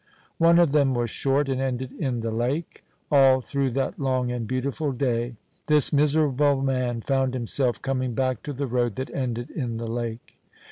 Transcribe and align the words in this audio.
One 0.39 0.57
of 0.57 0.71
them 0.71 0.95
was 0.95 1.11
short 1.11 1.47
and 1.47 1.61
ended 1.61 1.93
in 1.93 2.21
the 2.21 2.31
lake. 2.31 2.83
All 3.11 3.39
through 3.39 3.69
that 3.73 3.99
long 3.99 4.31
and 4.31 4.47
beautiful 4.47 4.93
day 4.93 5.35
this 5.67 5.93
miserable 5.93 6.63
man 6.63 7.01
found 7.01 7.35
himself 7.35 7.79
coming 7.79 8.15
back 8.15 8.41
to 8.45 8.53
the 8.53 8.65
road 8.65 8.95
that 8.95 9.13
ended 9.13 9.51
in 9.51 9.77
the 9.77 9.85
lake. 9.87 10.39